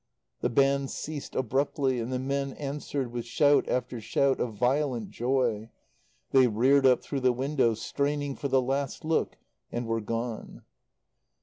The 0.39 0.49
band 0.49 0.89
ceased 0.89 1.35
abruptly, 1.35 1.99
and 1.99 2.11
the 2.11 2.17
men 2.17 2.53
answered 2.53 3.11
with 3.11 3.23
shout 3.23 3.69
after 3.69 4.01
shout 4.01 4.39
of 4.39 4.55
violent 4.55 5.11
joy; 5.11 5.69
they 6.31 6.47
reared 6.47 6.87
up 6.87 7.03
through 7.03 7.19
the 7.19 7.31
windows, 7.31 7.83
straining 7.83 8.35
for 8.35 8.47
the 8.47 8.63
last 8.63 9.05
look 9.05 9.37
and 9.71 9.85
were 9.85 10.01
gone. 10.01 10.63